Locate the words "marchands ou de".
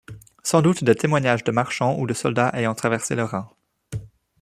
1.51-2.15